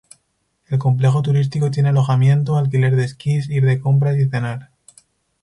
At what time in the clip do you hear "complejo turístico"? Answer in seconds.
0.79-1.69